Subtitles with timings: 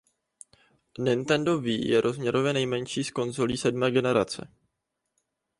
[0.99, 4.47] Nintendo Wii je rozměrově nejmenší z konzolí sedmé generace.